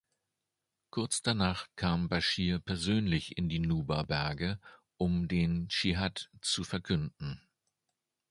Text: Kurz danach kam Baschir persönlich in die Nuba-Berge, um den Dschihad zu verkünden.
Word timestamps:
Kurz 0.89 1.21
danach 1.21 1.67
kam 1.75 2.09
Baschir 2.09 2.57
persönlich 2.57 3.37
in 3.37 3.49
die 3.49 3.59
Nuba-Berge, 3.59 4.59
um 4.97 5.27
den 5.27 5.67
Dschihad 5.67 6.31
zu 6.41 6.63
verkünden. 6.63 7.39